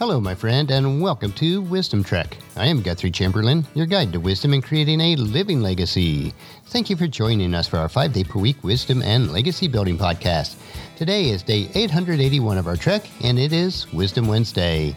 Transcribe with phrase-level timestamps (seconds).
[0.00, 2.38] Hello, my friend, and welcome to Wisdom Trek.
[2.56, 6.32] I am Guthrie Chamberlain, your guide to wisdom and creating a living legacy.
[6.68, 9.98] Thank you for joining us for our five day per week wisdom and legacy building
[9.98, 10.56] podcast.
[10.96, 14.96] Today is day 881 of our trek, and it is Wisdom Wednesday.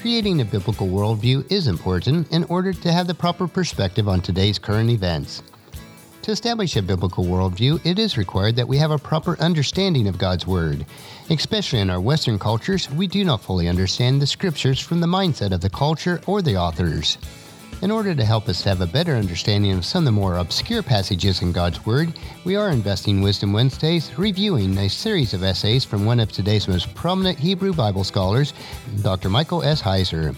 [0.00, 4.58] Creating a biblical worldview is important in order to have the proper perspective on today's
[4.58, 5.42] current events.
[6.28, 10.18] To establish a biblical worldview, it is required that we have a proper understanding of
[10.18, 10.84] God's Word.
[11.30, 15.52] Especially in our Western cultures, we do not fully understand the Scriptures from the mindset
[15.52, 17.16] of the culture or the authors.
[17.80, 20.82] In order to help us have a better understanding of some of the more obscure
[20.82, 22.12] passages in God's Word,
[22.44, 26.94] we are investing Wisdom Wednesdays reviewing a series of essays from one of today's most
[26.94, 28.52] prominent Hebrew Bible scholars,
[29.00, 29.30] Dr.
[29.30, 29.80] Michael S.
[29.80, 30.36] Heiser.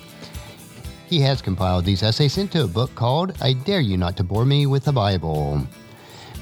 [1.11, 4.45] He has compiled these essays into a book called I Dare You Not to Bore
[4.45, 5.61] Me with the Bible.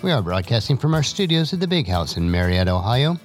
[0.03, 3.19] We are broadcasting from our studios at the Big House in Marietta, Ohio.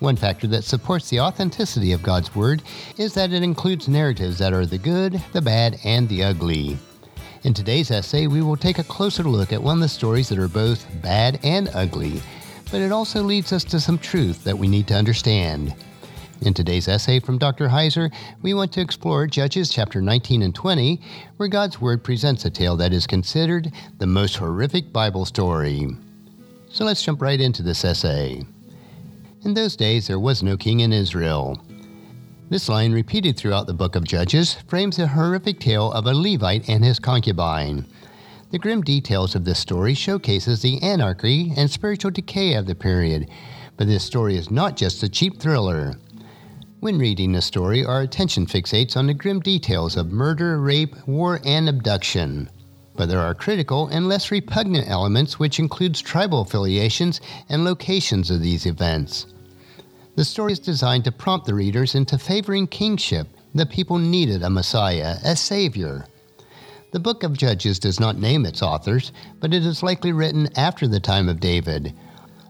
[0.00, 2.62] One factor that supports the authenticity of God's Word
[2.98, 6.76] is that it includes narratives that are the good, the bad, and the ugly.
[7.44, 10.38] In today's essay, we will take a closer look at one of the stories that
[10.38, 12.20] are both bad and ugly,
[12.70, 15.74] but it also leads us to some truth that we need to understand.
[16.42, 17.68] In today's essay from Dr.
[17.68, 18.12] Heiser,
[18.42, 21.00] we want to explore Judges chapter 19 and 20,
[21.36, 25.86] where God's Word presents a tale that is considered the most horrific Bible story.
[26.68, 28.42] So let's jump right into this essay.
[29.44, 31.64] In those days, there was no king in Israel.
[32.50, 36.68] This line, repeated throughout the book of Judges, frames a horrific tale of a Levite
[36.68, 37.86] and his concubine.
[38.50, 43.30] The grim details of this story showcases the anarchy and spiritual decay of the period,
[43.76, 45.94] but this story is not just a cheap thriller.
[46.82, 51.38] When reading the story, our attention fixates on the grim details of murder, rape, war,
[51.44, 52.50] and abduction.
[52.96, 58.42] But there are critical and less repugnant elements which includes tribal affiliations and locations of
[58.42, 59.26] these events.
[60.16, 63.28] The story is designed to prompt the readers into favoring kingship.
[63.54, 66.06] The people needed a Messiah, a Savior.
[66.90, 70.88] The book of Judges does not name its authors, but it is likely written after
[70.88, 71.94] the time of David.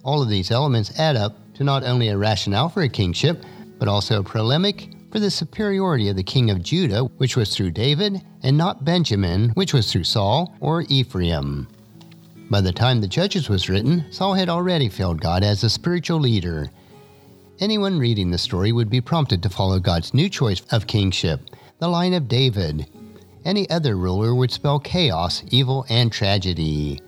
[0.05, 3.45] All of these elements add up to not only a rationale for a kingship,
[3.83, 7.73] but also a polemic for the superiority of the king of Judah, which was through
[7.73, 11.67] David, and not Benjamin, which was through Saul or Ephraim.
[12.49, 16.21] By the time the Judges was written, Saul had already failed God as a spiritual
[16.21, 16.71] leader.
[17.59, 21.41] Anyone reading the story would be prompted to follow God's new choice of kingship,
[21.81, 22.87] the line of David.
[23.45, 27.01] Any other ruler would spell chaos, evil, and tragedy.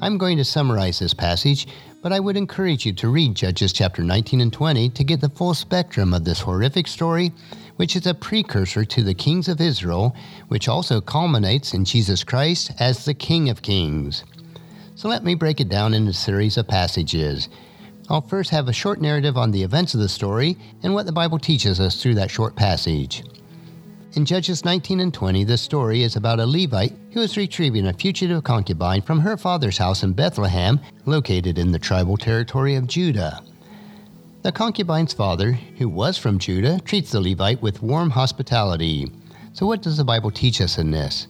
[0.00, 1.66] I'm going to summarize this passage,
[2.02, 5.28] but I would encourage you to read Judges chapter 19 and 20 to get the
[5.28, 7.30] full spectrum of this horrific story,
[7.76, 10.14] which is a precursor to the kings of Israel,
[10.48, 14.24] which also culminates in Jesus Christ as the King of Kings.
[14.96, 17.48] So let me break it down in a series of passages.
[18.10, 21.12] I'll first have a short narrative on the events of the story and what the
[21.12, 23.22] Bible teaches us through that short passage.
[24.14, 27.94] In Judges 19 and 20, the story is about a Levite who is retrieving a
[27.94, 33.42] fugitive concubine from her father's house in Bethlehem, located in the tribal territory of Judah.
[34.42, 39.10] The concubine's father, who was from Judah, treats the Levite with warm hospitality.
[39.54, 41.26] So, what does the Bible teach us in this?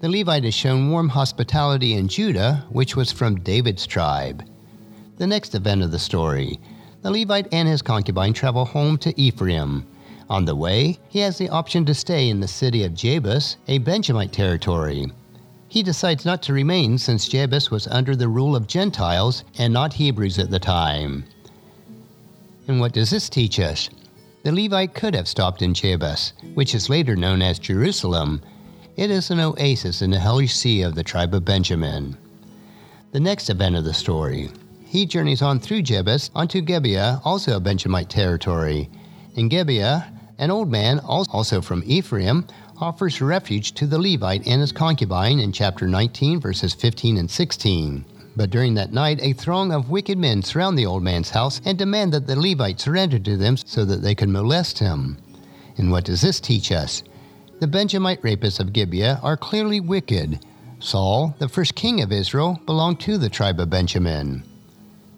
[0.00, 4.48] The Levite is shown warm hospitality in Judah, which was from David's tribe.
[5.18, 6.58] The next event of the story
[7.02, 9.86] the Levite and his concubine travel home to Ephraim.
[10.34, 13.78] On the way, he has the option to stay in the city of Jebus, a
[13.78, 15.06] Benjamite territory.
[15.68, 19.92] He decides not to remain since Jebus was under the rule of Gentiles and not
[19.92, 21.22] Hebrews at the time.
[22.66, 23.88] And what does this teach us?
[24.42, 28.42] The Levite could have stopped in Jebus, which is later known as Jerusalem.
[28.96, 32.16] It is an oasis in the hellish sea of the tribe of Benjamin.
[33.12, 34.50] The next event of the story.
[34.84, 38.90] He journeys on through Jebus onto Gibeah, also a Benjamite territory.
[39.36, 42.46] In Gibeah, an old man, also from Ephraim,
[42.78, 48.04] offers refuge to the Levite and his concubine in chapter 19, verses 15 and 16.
[48.36, 51.78] But during that night, a throng of wicked men surround the old man's house and
[51.78, 55.18] demand that the Levite surrender to them so that they can molest him.
[55.76, 57.04] And what does this teach us?
[57.60, 60.44] The Benjamite rapists of Gibeah are clearly wicked.
[60.80, 64.42] Saul, the first king of Israel, belonged to the tribe of Benjamin.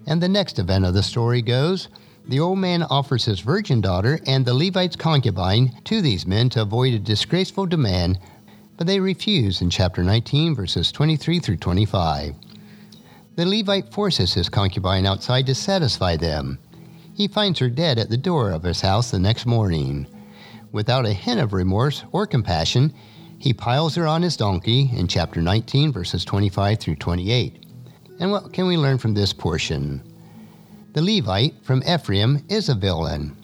[0.06, 1.88] And the next event of the story goes
[2.28, 6.62] the old man offers his virgin daughter and the Levite's concubine to these men to
[6.62, 8.18] avoid a disgraceful demand,
[8.76, 12.34] but they refuse in chapter 19, verses 23 through 25.
[13.36, 16.58] The Levite forces his concubine outside to satisfy them.
[17.14, 20.06] He finds her dead at the door of his house the next morning.
[20.72, 22.92] Without a hint of remorse or compassion,
[23.38, 27.64] he piles her on his donkey in chapter 19, verses 25 through 28.
[28.18, 30.02] And what can we learn from this portion?
[30.96, 33.36] The Levite from Ephraim is a villain.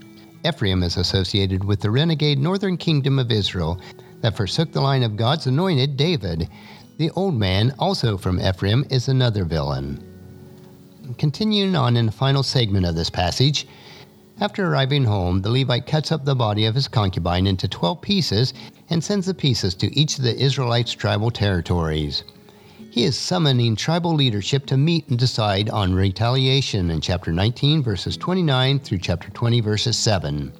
[0.42, 3.78] Ephraim is associated with the renegade northern kingdom of Israel
[4.22, 6.48] that forsook the line of God's anointed David.
[6.96, 10.02] The old man, also from Ephraim, is another villain.
[11.18, 13.68] Continuing on in the final segment of this passage,
[14.40, 18.54] after arriving home, the Levite cuts up the body of his concubine into 12 pieces
[18.88, 22.24] and sends the pieces to each of the Israelites' tribal territories.
[22.92, 28.18] He is summoning tribal leadership to meet and decide on retaliation in chapter 19, verses
[28.18, 30.52] 29 through chapter 20, verses 7.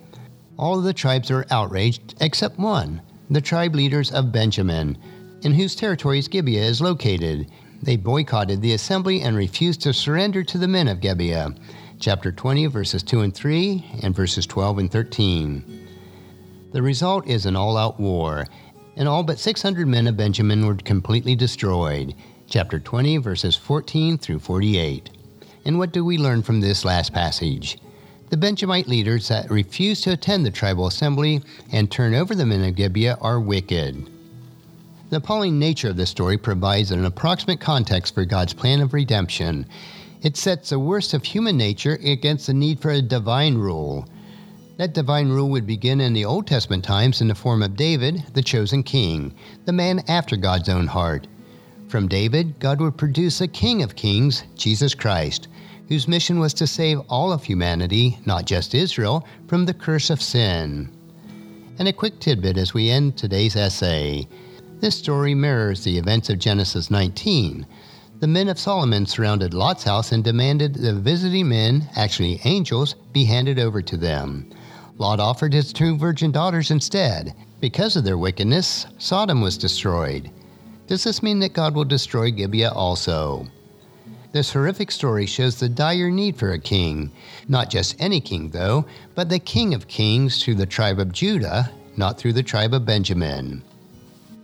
[0.56, 4.96] All of the tribes are outraged except one, the tribe leaders of Benjamin,
[5.42, 7.50] in whose territories Gibeah is located.
[7.82, 11.54] They boycotted the assembly and refused to surrender to the men of Gibeah.
[12.00, 15.86] Chapter 20, verses 2 and 3, and verses 12 and 13.
[16.72, 18.46] The result is an all out war,
[18.96, 22.14] and all but 600 men of Benjamin were completely destroyed.
[22.48, 25.10] Chapter 20, verses 14 through 48.
[25.64, 27.78] And what do we learn from this last passage?
[28.30, 32.64] The Benjamite leaders that refuse to attend the tribal assembly and turn over the men
[32.64, 34.08] of Gibeah are wicked.
[35.10, 39.66] The appalling nature of this story provides an approximate context for God's plan of redemption.
[40.22, 44.06] It sets the worst of human nature against the need for a divine rule.
[44.82, 48.24] That divine rule would begin in the Old Testament times in the form of David,
[48.34, 49.32] the chosen king,
[49.64, 51.28] the man after God's own heart.
[51.86, 55.46] From David, God would produce a king of kings, Jesus Christ,
[55.86, 60.20] whose mission was to save all of humanity, not just Israel, from the curse of
[60.20, 60.90] sin.
[61.78, 64.26] And a quick tidbit as we end today's essay.
[64.80, 67.68] This story mirrors the events of Genesis 19.
[68.18, 73.24] The men of Solomon surrounded Lot's house and demanded the visiting men, actually angels, be
[73.24, 74.50] handed over to them.
[74.98, 77.34] Lot offered his two virgin daughters instead.
[77.60, 80.30] Because of their wickedness, Sodom was destroyed.
[80.86, 83.46] Does this mean that God will destroy Gibeah also?
[84.32, 87.12] This horrific story shows the dire need for a king.
[87.48, 91.70] Not just any king, though, but the king of kings through the tribe of Judah,
[91.96, 93.62] not through the tribe of Benjamin.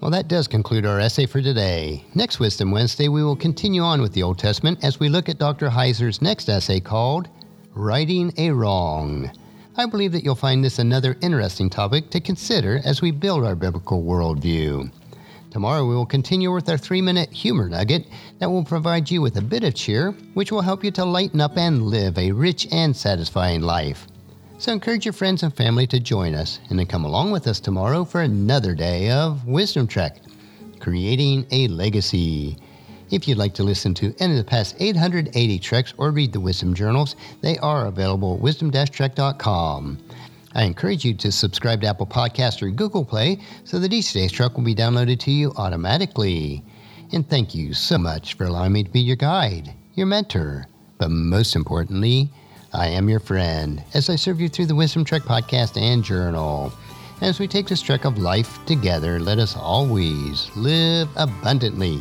[0.01, 2.05] Well, that does conclude our essay for today.
[2.15, 5.39] Next Wisdom Wednesday, we will continue on with the Old Testament as we look at
[5.39, 5.71] Dr.
[5.71, 7.29] Heiser's next essay called
[7.75, 9.31] Righting a Wrong.
[9.79, 13.55] I believe that you'll find this another interesting topic to consider as we build our
[13.55, 14.91] biblical worldview.
[15.53, 18.09] Tomorrow we will continue with our three minute humor nugget
[18.41, 21.41] that will provide you with a bit of cheer, which will help you to lighten
[21.41, 24.09] up and live a rich and satisfying life.
[24.59, 27.61] So encourage your friends and family to join us and then come along with us
[27.61, 30.19] tomorrow for another day of Wisdom Trek,
[30.81, 32.57] creating a legacy.
[33.11, 36.41] If you'd like to listen to any of the past 880 treks or read the
[36.41, 39.99] Wisdom Journals, they are available at wisdom-trek.com.
[40.55, 44.31] I encourage you to subscribe to Apple Podcast or Google Play so that each day's
[44.31, 46.63] trek will be downloaded to you automatically.
[47.13, 50.67] And thank you so much for allowing me to be your guide, your mentor,
[50.99, 52.29] but most importantly,
[52.75, 56.73] I am your friend as I serve you through the Wisdom Trek podcast and journal.
[57.23, 62.01] As we take this trek of life together, let us always live abundantly